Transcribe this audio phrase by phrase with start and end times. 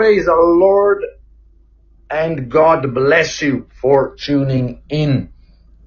[0.00, 1.04] praise the Lord
[2.08, 5.30] and God bless you for tuning in.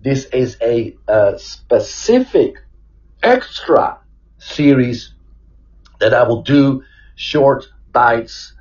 [0.04, 2.58] This is a, a specific
[3.24, 3.98] extra
[4.38, 5.16] series
[6.00, 6.84] that I will do
[7.16, 8.54] short bites,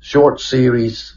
[0.00, 1.16] short series,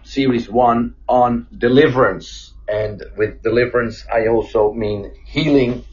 [0.05, 2.53] series one on deliverance.
[2.69, 5.84] And with deliverance, I also mean healing,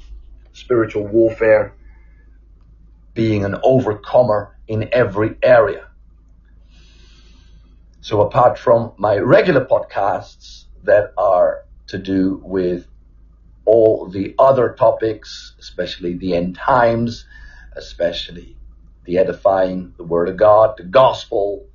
[0.53, 1.73] spiritual warfare,
[3.15, 5.87] being an overcomer in every area.
[8.01, 12.87] So apart from my regular podcasts that are to do with
[13.65, 17.25] all the other topics, especially the end times,
[17.75, 18.57] especially
[19.05, 21.67] the edifying, the Word of God, the gospel,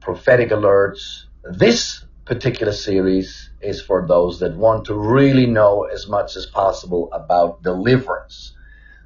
[0.00, 1.24] prophetic alerts.
[1.44, 7.12] This particular series is for those that want to really know as much as possible
[7.12, 8.52] about deliverance.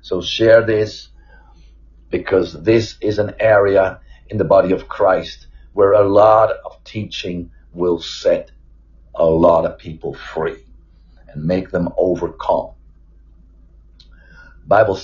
[0.00, 1.09] So share this
[2.11, 7.50] because this is an area in the body of Christ where a lot of teaching
[7.72, 8.50] will set
[9.16, 10.62] a lot of people free
[11.28, 12.72] and make them overcome.
[14.66, 14.99] Bible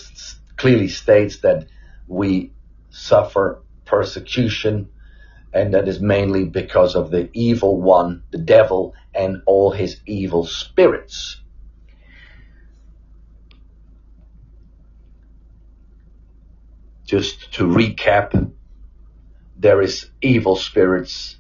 [0.56, 1.67] clearly states that
[2.06, 2.53] we
[2.91, 4.89] suffer persecution
[5.53, 10.47] and that is mainly because of the evil one, the devil, and all his evil
[10.47, 11.41] spirits.
[17.05, 18.50] Just to recap,
[19.59, 21.37] there is evil spirits.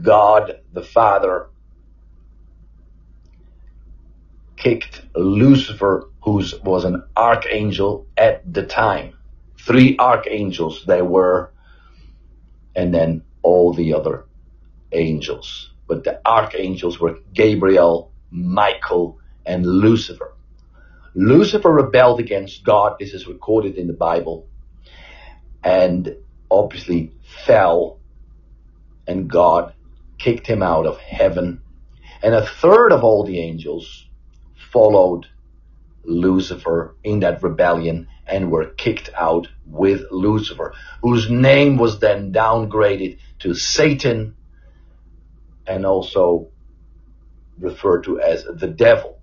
[0.00, 1.48] God the Father
[4.56, 9.12] kicked Lucifer who was an archangel at the time.
[9.58, 11.52] Three archangels there were,
[12.74, 14.24] and then all the other
[14.92, 15.70] angels.
[15.86, 20.32] But the archangels were Gabriel, Michael, and Lucifer.
[21.14, 22.96] Lucifer rebelled against God.
[22.98, 24.48] This is recorded in the Bible.
[25.62, 26.16] And
[26.50, 27.12] obviously
[27.46, 28.00] fell,
[29.06, 29.74] and God
[30.18, 31.60] kicked him out of heaven.
[32.22, 34.06] And a third of all the angels
[34.72, 35.26] followed
[36.04, 43.18] Lucifer in that rebellion and were kicked out with Lucifer, whose name was then downgraded
[43.40, 44.36] to Satan
[45.66, 46.48] and also
[47.58, 49.18] referred to as the devil.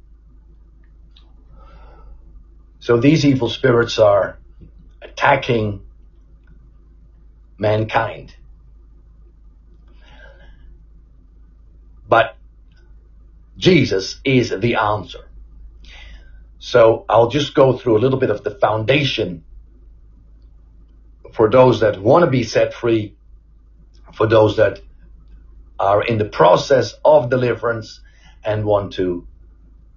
[2.80, 4.40] So these evil spirits are
[5.02, 5.82] attacking
[7.58, 8.36] mankind.
[12.12, 12.36] But
[13.58, 15.30] Jesus is the answer.
[16.60, 19.46] So I'll just go through a little bit of the foundation
[21.32, 23.16] for those that want to be set free,
[24.14, 24.82] for those that
[25.80, 28.02] are in the process of deliverance
[28.44, 29.26] and want to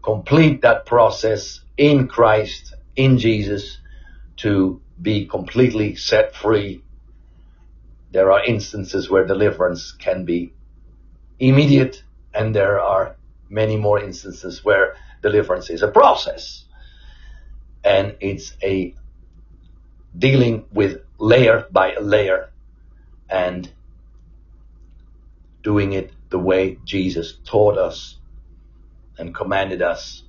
[0.05, 3.79] complete that process in Christ, in Jesus,
[4.37, 6.85] to be completely set free.
[8.13, 10.53] There are instances where deliverance can be
[11.39, 12.03] immediate,
[12.35, 13.17] and there are
[13.49, 16.65] many more instances where deliverance is a process.
[17.85, 18.95] And it's a
[20.17, 22.51] dealing with layer by layer
[23.31, 23.73] and
[25.63, 28.19] doing it the way Jesus taught us
[29.19, 30.25] and commanded us.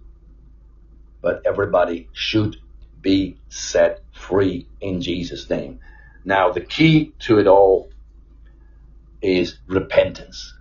[1.21, 2.57] But everybody should
[3.01, 5.79] be set free in Jesus' name.
[6.25, 7.89] Now, the key to it all
[9.21, 10.53] is repentance.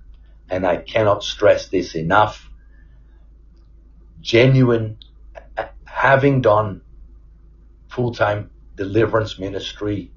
[0.50, 2.50] And I cannot stress this enough
[4.20, 4.98] genuine,
[5.84, 6.82] having done
[7.88, 10.10] full-time deliverance ministry,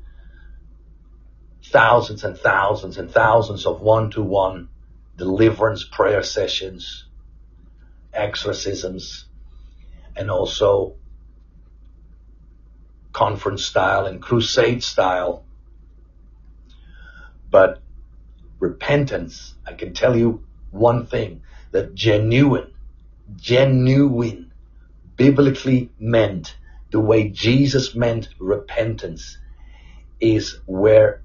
[1.65, 4.69] thousands and thousands and thousands of one-to-one
[5.17, 7.05] deliverance prayer sessions,
[8.13, 9.25] exorcisms,
[10.15, 10.95] and also
[13.11, 15.43] conference style and crusade style.
[17.49, 17.81] But
[18.59, 22.71] repentance, I can tell you one thing, that genuine,
[23.35, 24.51] genuine,
[25.15, 26.55] biblically meant
[26.91, 29.37] the way Jesus meant repentance
[30.19, 31.21] is where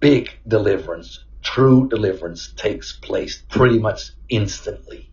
[0.00, 5.10] big deliverance, true deliverance takes place pretty much instantly.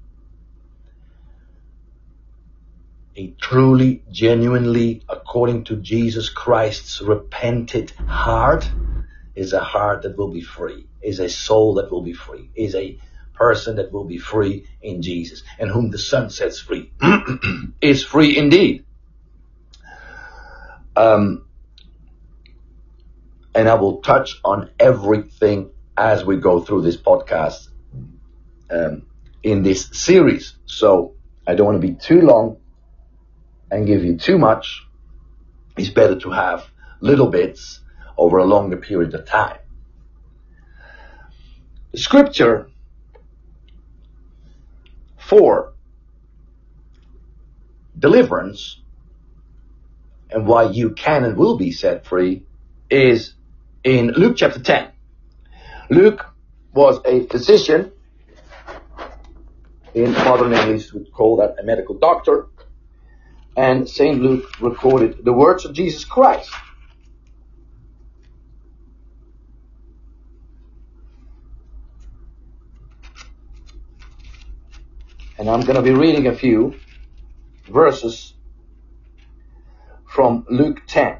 [3.16, 8.70] A truly, genuinely, according to Jesus Christ's repented heart
[9.36, 12.76] is a heart that will be free, is a soul that will be free, is
[12.76, 12.98] a
[13.34, 16.92] person that will be free in Jesus, and whom the Son sets free
[17.82, 18.86] is free indeed.
[20.96, 21.46] Um,
[23.56, 27.70] and I will touch on everything as we go through this podcast
[28.70, 29.08] um,
[29.44, 30.56] in this series.
[30.66, 31.16] So
[31.48, 32.58] I don't want to be too long
[33.70, 34.86] and give you too much.
[35.78, 36.70] It's better to have
[37.00, 37.80] little bits
[38.22, 39.58] over a longer period of time.
[41.96, 42.70] Scripture
[45.18, 45.74] for
[47.98, 48.80] deliverance
[50.30, 52.46] and why you can and will be set free
[52.92, 53.34] is
[53.84, 54.90] in Luke chapter 10.
[55.90, 56.24] Luke
[56.74, 57.92] was a physician.
[59.96, 62.46] In modern English, we call that a medical doctor.
[63.58, 64.22] And St.
[64.22, 66.52] Luke recorded the words of Jesus Christ.
[75.42, 76.76] And I'm going to be reading a few
[77.68, 78.36] verses
[80.08, 81.18] from Luke 10.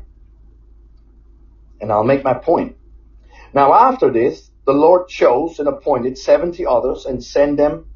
[1.82, 2.78] And I'll make my point.
[3.52, 7.88] Now after this, the Lord chose and appointed 70 others and sent them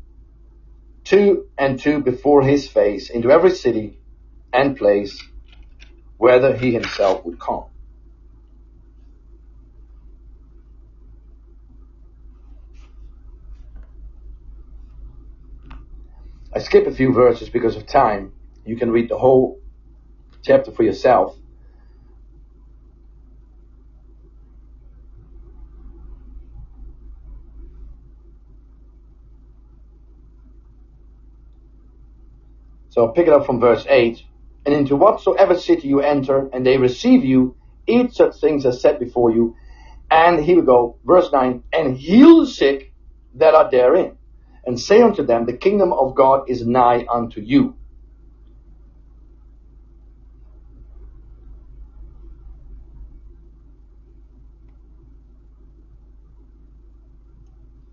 [1.03, 3.99] two and two before his face into every city
[4.51, 5.23] and place
[6.17, 7.65] whether he himself would come.
[16.55, 18.31] I skip a few verses because of time.
[18.65, 19.59] You can read the whole
[20.41, 21.37] chapter for yourself.
[32.87, 34.23] So I'll pick it up from verse 8.
[34.65, 38.97] And into whatsoever city you enter, and they receive you, eat such things as set
[38.97, 39.55] before you.
[40.09, 42.93] And here we go, verse 9, and heal the sick
[43.33, 44.17] that are therein
[44.65, 47.75] and say unto them, The kingdom of God is nigh unto you.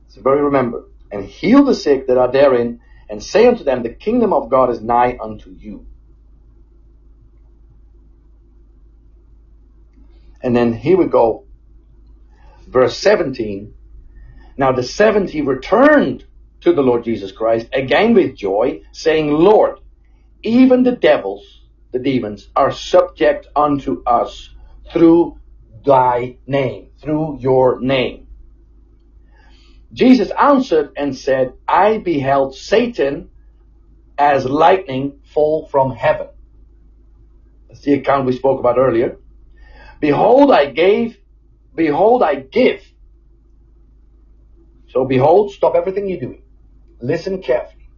[0.08, 3.90] So very remember, and heal the sick that are therein, and say unto them, The
[3.90, 5.86] kingdom of God is nigh unto you.
[10.42, 11.44] And then here we go,
[12.66, 13.74] verse 17.
[14.56, 16.24] Now the 70 returned
[16.62, 19.78] to the Lord Jesus Christ, again with joy, saying, Lord,
[20.42, 21.44] even the devils,
[21.92, 24.50] the demons, are subject unto us
[24.92, 25.38] through
[25.86, 28.28] thy name, through your name.
[29.92, 33.30] Jesus answered and said, I beheld Satan
[34.18, 36.28] as lightning fall from heaven.
[37.68, 39.18] That's the account we spoke about earlier.
[40.00, 41.18] Behold, I gave,
[41.74, 42.82] behold, I give.
[44.88, 46.41] So behold, stop everything you're doing.
[47.02, 47.90] Listen carefully.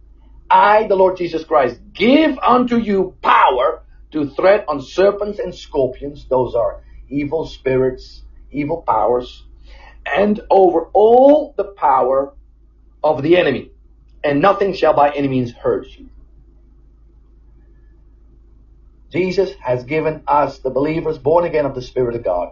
[0.49, 6.27] I, the Lord Jesus Christ, give unto you power to tread on serpents and scorpions.
[6.27, 9.43] Those are evil spirits, evil powers,
[10.05, 12.33] and over all the power
[13.03, 13.71] of the enemy.
[14.23, 16.09] And nothing shall by any means hurt you.
[19.11, 22.49] Jesus has given us, the believers born again of the Spirit of God,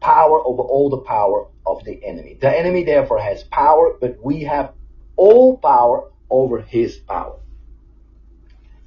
[0.00, 2.38] power over all the power of the enemy.
[2.40, 4.72] The enemy therefore has power, but we have
[5.16, 7.36] all power over his power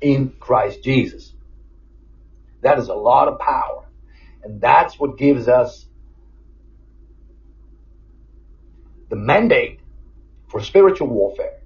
[0.01, 1.33] in Christ Jesus.
[2.61, 3.85] That is a lot of power.
[4.43, 5.85] And that's what gives us
[9.09, 9.79] the mandate
[10.49, 11.59] for spiritual warfare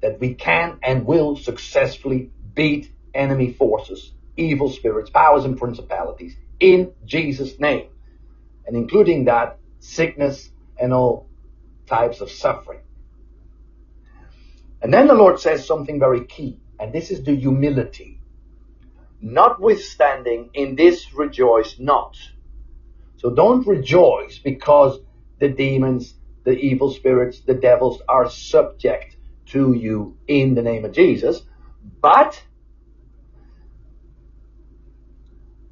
[0.00, 6.92] that we can and will successfully beat enemy forces, evil spirits, powers, and principalities in
[7.04, 7.88] Jesus' name.
[8.66, 11.28] And including that, sickness and all
[11.86, 12.80] types of suffering.
[14.82, 18.18] And then the Lord says something very key, and this is the humility.
[19.20, 22.16] notwithstanding in this rejoice not.
[23.18, 25.00] So don't rejoice because
[25.40, 30.92] the demons, the evil spirits, the devils are subject to you in the name of
[30.92, 31.42] Jesus,
[32.00, 32.42] but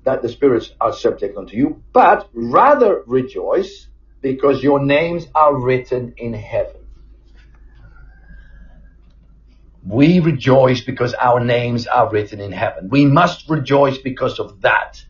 [0.05, 3.89] that the spirits are subject unto you, but rather rejoice
[4.23, 6.80] because your names are written in heaven.
[9.87, 12.91] We rejoice because our names are written in heaven.
[12.91, 15.03] We must rejoice because of that.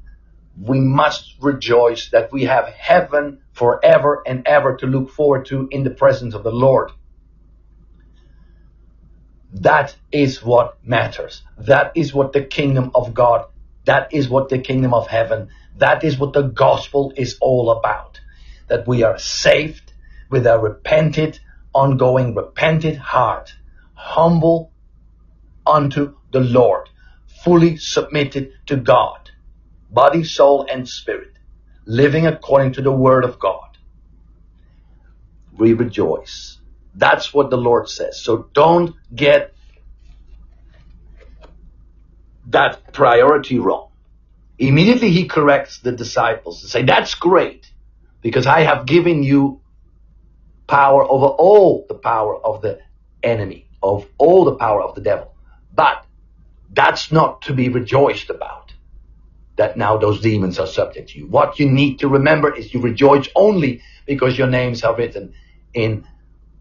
[0.61, 5.83] We must rejoice that we have heaven forever and ever to look forward to in
[5.83, 6.93] the presence of the Lord.
[9.53, 11.43] That is what matters.
[11.59, 13.47] That is what the kingdom of God,
[13.87, 15.49] that is what the kingdom of heaven,
[15.79, 18.21] that is what the gospel is all about.
[18.69, 19.93] That we are saved
[20.31, 21.41] with a repented,
[21.75, 23.55] ongoing, repented heart
[24.00, 24.73] humble
[25.66, 26.88] unto the Lord,
[27.45, 29.19] fully submitted to God,
[29.90, 31.33] body, soul, and spirit,
[31.87, 33.61] living according to the word of God.
[35.52, 36.59] We rejoice.
[36.95, 38.23] That's what the Lord says.
[38.23, 39.54] So don't get
[42.47, 43.88] that priority wrong.
[44.59, 47.66] Immediately he corrects the disciples and say, that's great
[48.23, 49.62] because I have given you
[50.69, 52.80] power over all the power of the
[53.23, 55.34] enemy of all the power of the devil.
[55.75, 56.04] But
[56.72, 58.72] that's not to be rejoiced about.
[59.56, 61.26] That now those demons are subject to you.
[61.26, 65.34] What you need to remember is you rejoice only because your names are written
[65.75, 66.06] in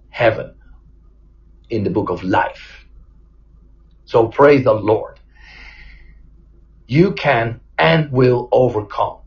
[0.10, 0.56] heaven,
[1.70, 2.86] in the book of life.
[4.06, 5.20] So praise the Lord.
[6.88, 9.20] You can and will overcome.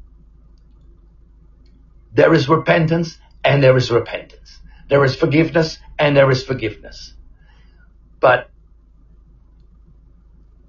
[2.12, 4.58] There is repentance and there is repentance.
[4.88, 7.14] There is forgiveness and there is forgiveness
[8.23, 8.49] but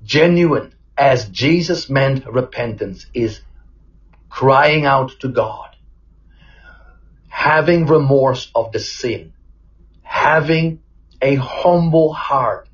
[0.03, 3.41] genuine as Jesus meant repentance is
[4.29, 5.69] crying out to God,
[7.29, 9.33] having remorse of the sin,
[10.01, 10.81] having
[11.21, 12.67] a humble heart,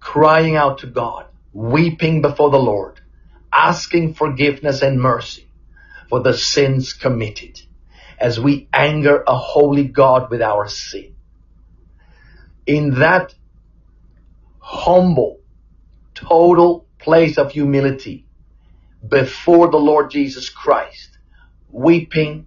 [0.00, 3.00] crying out to God, weeping before the Lord,
[3.52, 5.48] asking forgiveness and mercy
[6.08, 7.60] for the sins committed
[8.18, 11.16] as we anger a holy God with our sin.
[12.66, 13.34] In that
[14.62, 15.40] humble,
[16.14, 18.26] total place of humility
[19.06, 21.18] before the Lord Jesus Christ,
[21.68, 22.46] weeping,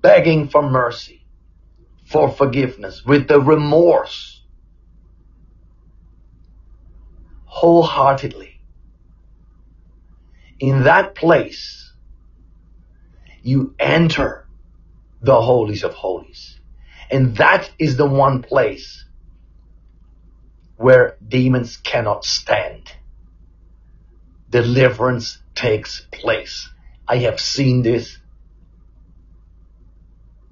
[0.00, 1.26] begging for mercy,
[2.06, 4.42] for forgiveness, with the remorse,
[7.44, 8.58] wholeheartedly.
[10.58, 11.92] In that place,
[13.42, 14.46] you enter
[15.20, 16.58] the holies of holies.
[17.10, 19.04] And that is the one place
[20.80, 22.90] where demons cannot stand.
[24.48, 26.70] Deliverance takes place.
[27.06, 28.16] I have seen this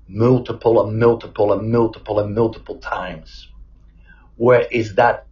[0.07, 3.49] multiple and multiple and multiple and multiple times.
[4.37, 5.27] Where is that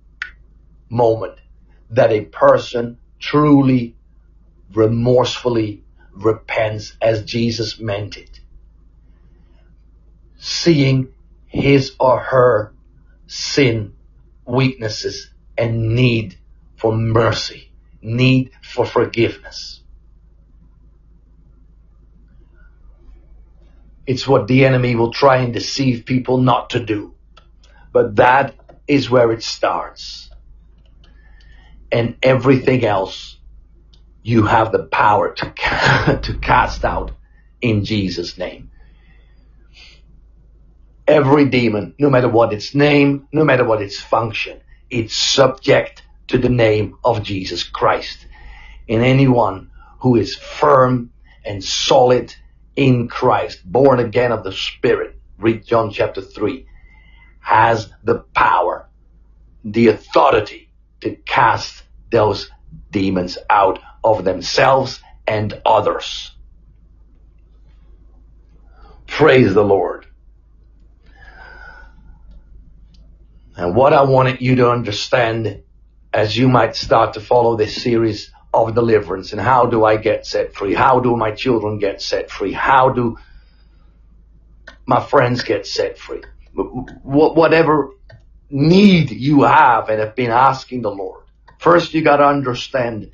[0.88, 1.40] moment
[1.90, 3.96] that a person truly
[4.72, 8.40] remorsefully repents as Jesus meant it?
[10.38, 11.12] Seeing
[11.48, 12.72] his or her
[13.26, 13.92] sin
[14.46, 16.38] weaknesses and need
[16.76, 17.72] for mercy,
[18.02, 19.82] need for forgiveness.
[24.06, 27.14] It's what the enemy will try and deceive people not to do.
[27.92, 28.54] But that
[28.86, 30.30] is where it starts.
[31.90, 33.38] And everything else
[34.22, 37.12] you have the power to, to cast out
[37.60, 38.70] in Jesus' name
[41.06, 44.60] every demon, no matter what its name, no matter what its function,
[44.90, 48.26] it's subject to the name of Jesus Christ.
[48.88, 49.70] And anyone
[50.00, 51.12] who is firm
[51.44, 52.34] and solid
[52.74, 56.66] in Christ, born again of the Spirit, read John chapter 3,
[57.40, 58.88] has the power,
[59.64, 60.70] the authority
[61.00, 62.50] to cast those
[62.90, 66.32] demons out of themselves and others.
[69.06, 70.06] Praise the Lord.
[73.56, 75.62] And what I wanted you to understand
[76.12, 80.26] as you might start to follow this series of deliverance and how do I get
[80.26, 80.74] set free?
[80.74, 82.52] How do my children get set free?
[82.52, 83.16] How do
[84.86, 86.22] my friends get set free?
[87.02, 87.90] Whatever
[88.50, 91.24] need you have and have been asking the Lord.
[91.58, 93.10] First you gotta understand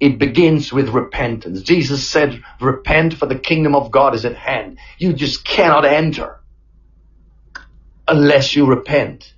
[0.00, 1.62] it begins with repentance.
[1.62, 4.78] Jesus said, repent for the kingdom of God is at hand.
[4.98, 6.38] You just cannot enter
[8.06, 9.34] unless you repent.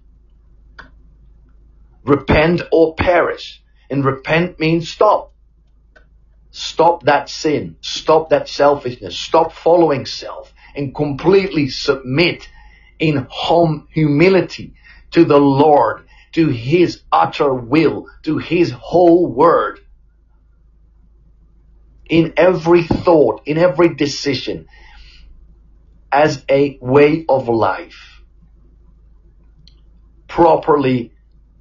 [2.04, 3.62] Repent or perish.
[3.88, 5.34] And repent means stop.
[6.50, 7.76] Stop that sin.
[7.80, 9.18] Stop that selfishness.
[9.18, 12.48] Stop following self and completely submit
[12.98, 14.74] in hum- humility
[15.12, 19.80] to the Lord, to His utter will, to His whole word.
[22.08, 24.66] In every thought, in every decision,
[26.12, 28.22] as a way of life.
[30.26, 31.12] Properly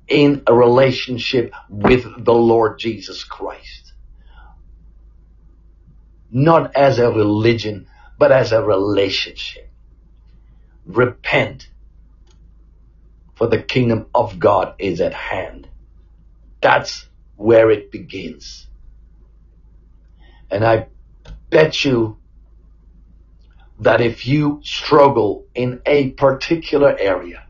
[0.09, 3.93] in a relationship with the Lord Jesus Christ.
[6.31, 7.87] Not as a religion,
[8.17, 9.71] but as a relationship.
[10.85, 11.69] Repent,
[13.35, 15.67] for the kingdom of God is at hand.
[16.61, 18.67] That's where it begins.
[20.51, 20.87] And I
[21.49, 22.17] bet you
[23.79, 27.43] that if you struggle in a particular area,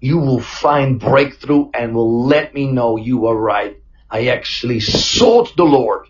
[0.00, 3.76] you will find breakthrough and will let me know you are right.
[4.10, 6.06] I actually sought the Lord.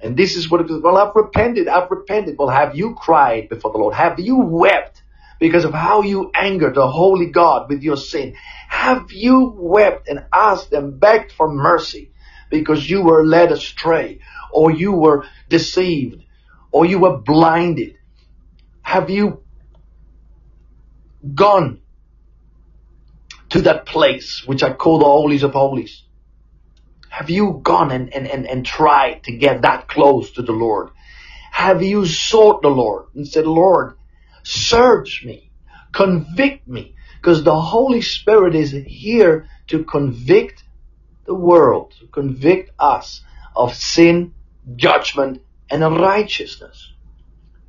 [0.00, 0.80] And this is what it is.
[0.80, 1.68] Well, I've repented.
[1.68, 2.36] I've repented.
[2.38, 3.94] Well, have you cried before the Lord?
[3.94, 5.02] Have you wept
[5.40, 8.36] because of how you angered the holy God with your sin?
[8.68, 12.12] Have you wept and asked and begged for mercy
[12.50, 14.20] because you were led astray
[14.52, 16.22] or you were deceived
[16.70, 17.96] or you were blinded?
[18.82, 19.42] Have you
[21.34, 21.80] gone
[23.50, 26.02] to that place which I call the holies of holies?
[27.10, 30.90] Have you gone and, and, and, and tried to get that close to the Lord?
[31.52, 33.96] Have you sought the Lord and said, Lord,
[34.44, 35.50] search me,
[35.92, 40.64] convict me, because the Holy Spirit is here to convict
[41.26, 43.22] the world, to convict us
[43.56, 44.34] of sin,
[44.76, 46.92] judgment, and unrighteousness.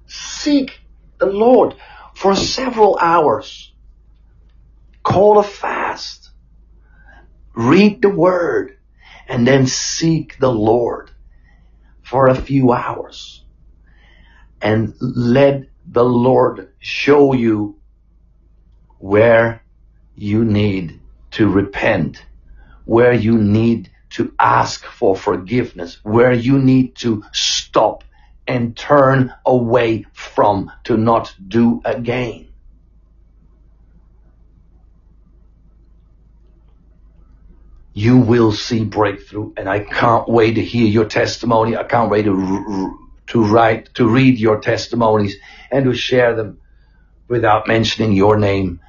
[0.07, 0.79] Seek
[1.19, 1.75] the Lord
[2.15, 3.66] for several hours.
[5.07, 6.31] Call a fast.
[7.55, 8.77] Read the Word
[9.29, 11.11] and then seek the Lord
[12.03, 13.45] for a few hours
[14.61, 17.77] and let the Lord show you
[18.97, 19.63] where
[20.13, 20.99] you need
[21.31, 22.25] to repent,
[22.83, 28.03] where you need to ask for forgiveness, where you need to stop
[28.45, 32.46] and turn away from to not do again.
[37.97, 41.75] You will see breakthrough and I can't wait to hear your testimony.
[41.75, 45.35] I can't wait to, to write, to read your testimonies
[45.71, 46.59] and to share them
[47.27, 48.81] without mentioning your name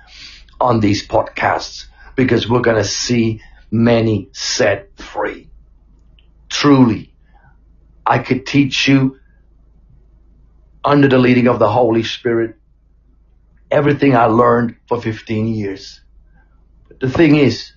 [0.60, 3.40] on these podcasts because we're going to see
[3.70, 5.48] many set free.
[6.50, 7.14] Truly,
[8.04, 9.16] I could teach you
[10.84, 12.56] under the leading of the Holy Spirit
[13.70, 15.98] everything I learned for 15 years.
[16.88, 17.72] But the thing is,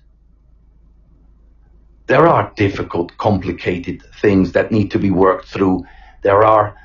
[2.06, 5.84] there are difficult, complicated things that need to be worked through.
[6.22, 6.76] There are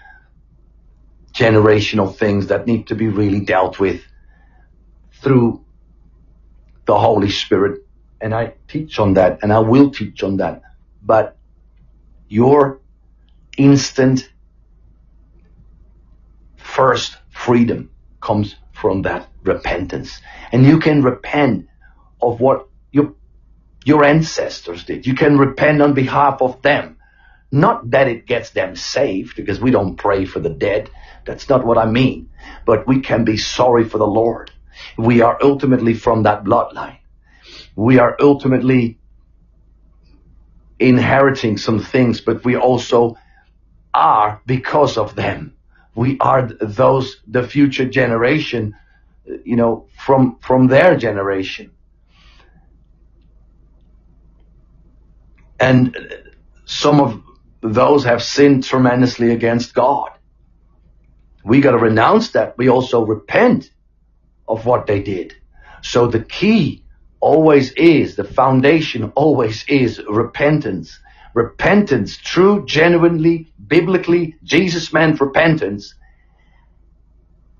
[1.33, 4.01] generational things that need to be really dealt with
[5.21, 5.63] through
[6.85, 7.81] the Holy Spirit.
[8.21, 10.61] And I teach on that and I will teach on that.
[11.03, 11.37] But
[12.27, 12.79] your
[13.57, 14.29] instant
[16.55, 17.89] first freedom
[18.21, 20.21] comes from that repentance.
[20.51, 21.67] And you can repent
[22.21, 22.67] of what
[23.87, 25.07] your ancestors did.
[25.07, 26.97] You can repent on behalf of them.
[27.53, 30.89] Not that it gets them saved, because we don't pray for the dead.
[31.25, 32.29] That's not what I mean.
[32.65, 34.51] But we can be sorry for the Lord.
[34.97, 36.97] We are ultimately from that bloodline.
[37.77, 38.99] We are ultimately
[40.79, 43.15] inheriting some things, but we also
[43.93, 45.53] are because of them.
[45.95, 48.75] We are those, the future generation,
[49.45, 51.71] you know, from, from their generation.
[55.59, 55.97] And
[56.65, 57.21] some of
[57.61, 60.11] those have sinned tremendously against God.
[61.43, 62.57] We got to renounce that.
[62.57, 63.71] We also repent
[64.47, 65.35] of what they did.
[65.81, 66.83] So the key
[67.19, 70.99] always is, the foundation always is repentance.
[71.33, 75.95] Repentance, true, genuinely, biblically, Jesus meant repentance,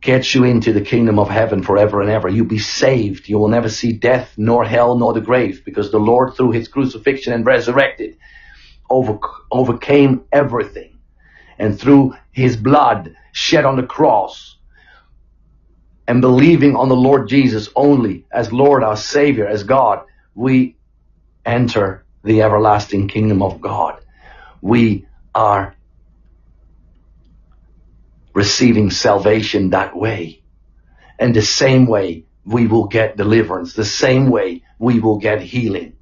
[0.02, 2.30] gets you into the kingdom of heaven forever and ever.
[2.30, 3.28] You'll be saved.
[3.28, 6.68] You will never see death, nor hell, nor the grave, because the Lord, through his
[6.68, 8.18] crucifixion and resurrected,
[8.90, 9.20] over,
[9.52, 11.00] overcame everything.
[11.58, 14.58] And through his blood shed on the cross,
[16.08, 20.06] and believing on the Lord Jesus only as Lord, our Savior, as God,
[20.36, 20.78] we
[21.46, 24.00] enter the everlasting kingdom of God.
[24.62, 25.06] We
[25.36, 25.76] are
[28.38, 30.43] receiving salvation that way.
[31.17, 35.93] And the same way we will get deliverance, the same way we will get healing,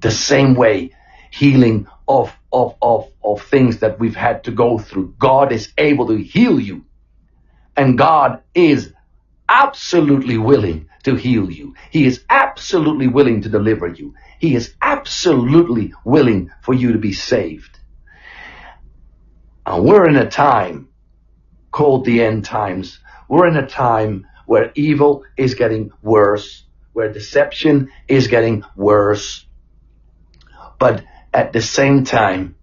[0.00, 0.92] the same way
[1.30, 5.14] healing of, of, of, of things that we've had to go through.
[5.18, 6.86] God is able to heal you.
[7.76, 8.94] And God is
[9.46, 11.74] absolutely willing to heal you.
[11.90, 14.14] He is absolutely willing to deliver you.
[14.38, 17.78] He is absolutely willing for you to be saved.
[19.66, 20.88] And we're in a time
[21.76, 23.00] called the end times.
[23.28, 29.44] We're in a time where evil is getting worse, where deception is getting worse.
[30.78, 32.56] But at the same time,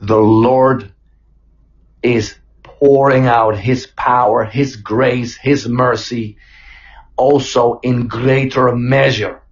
[0.00, 0.92] the Lord
[2.00, 6.36] is pouring out His power, His grace, His mercy,
[7.16, 9.42] also in greater measure.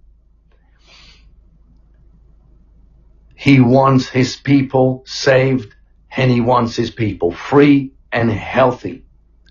[3.35, 5.75] He wants His people saved
[6.15, 9.05] and He wants His people free and healthy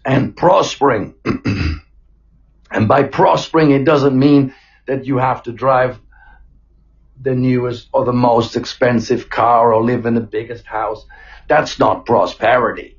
[0.04, 1.14] and prospering.
[2.70, 4.54] and by prospering, it doesn't mean
[4.86, 5.98] that you have to drive
[7.20, 11.04] the newest or the most expensive car or live in the biggest house.
[11.48, 12.96] That's not prosperity.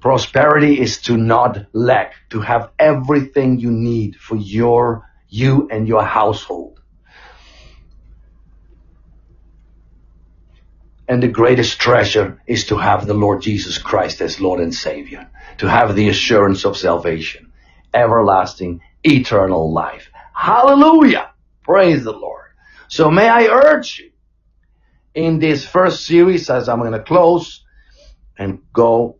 [0.00, 6.04] Prosperity is to not lack, to have everything you need for your, you and your
[6.04, 6.77] household.
[11.08, 15.28] And the greatest treasure is to have the Lord Jesus Christ as Lord and Savior,
[15.58, 17.50] to have the assurance of salvation,
[17.94, 20.10] everlasting, eternal life.
[20.34, 21.30] Hallelujah!
[21.62, 22.50] Praise the Lord.
[22.88, 24.10] So may I urge you
[25.14, 27.64] in this first series as I'm going to close
[28.38, 29.16] and go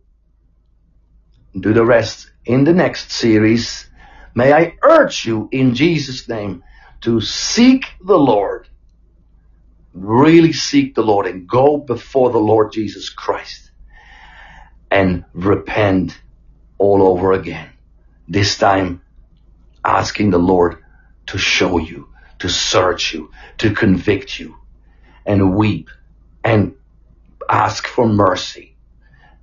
[1.59, 3.89] do the rest in the next series.
[4.35, 6.63] May I urge you in Jesus name
[7.01, 8.68] to seek the Lord.
[9.93, 13.71] Really seek the Lord and go before the Lord Jesus Christ
[14.91, 16.19] and repent
[16.77, 17.69] all over again.
[18.27, 19.01] This time
[19.85, 20.77] asking the Lord
[21.27, 24.55] to show you to search you, to convict you,
[25.25, 25.89] and weep
[26.43, 26.75] and
[27.49, 28.77] ask for mercy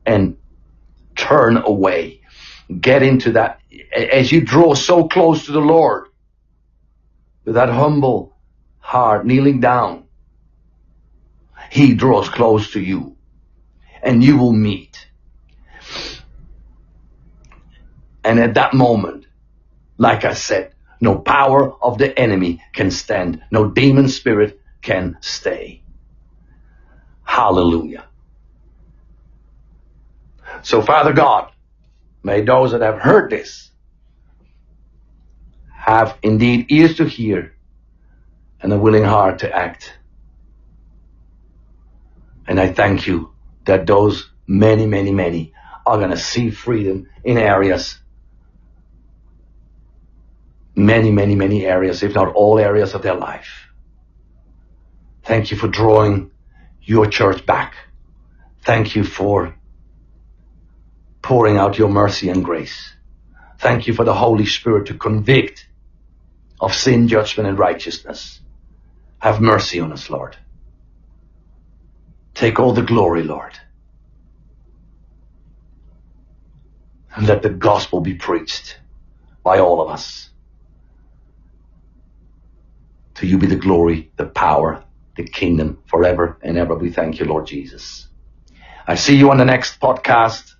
[0.06, 0.36] and
[1.16, 2.20] turn away.
[2.80, 3.60] Get into that
[3.96, 6.06] as you draw so close to the Lord
[7.44, 8.36] with that humble
[8.78, 10.05] heart, kneeling down.
[11.76, 13.18] He draws close to you
[14.02, 15.08] and you will meet.
[18.24, 19.26] And at that moment,
[19.98, 23.42] like I said, no power of the enemy can stand.
[23.52, 25.84] No demon spirit can stay.
[27.24, 28.06] Hallelujah.
[30.62, 31.52] So Father God,
[32.24, 33.70] may those that have heard this
[35.68, 37.54] have indeed ears to hear
[38.62, 39.98] and a willing heart to act.
[42.46, 43.32] And I thank you
[43.66, 45.52] that those many, many, many
[45.86, 47.98] are going to see freedom in areas
[50.76, 53.68] many, many, many areas, if not all areas of their life.
[55.24, 56.30] Thank you for drawing
[56.82, 57.74] your church back.
[58.64, 59.56] Thank you for
[61.22, 62.92] pouring out your mercy and grace.
[63.58, 65.66] Thank you for the Holy Spirit to convict
[66.60, 68.40] of sin, judgment, and righteousness.
[69.20, 70.36] Have mercy on us, Lord.
[72.36, 73.58] Take all the glory, Lord.
[77.14, 78.78] And let the gospel be preached
[79.42, 80.28] by all of us.
[83.14, 84.84] To you be the glory, the power,
[85.16, 86.74] the kingdom forever and ever.
[86.74, 88.06] We thank you, Lord Jesus.
[88.86, 90.52] I see you on the next podcast